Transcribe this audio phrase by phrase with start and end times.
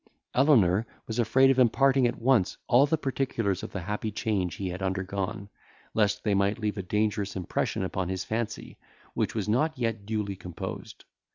[0.33, 4.69] Elenor was afraid of imparting at once all the particulars of the happy change he
[4.69, 5.47] had undergone,
[5.93, 8.79] lest they might leave a dangerous impression upon his fancy,
[9.13, 11.05] which was not yet duly composed.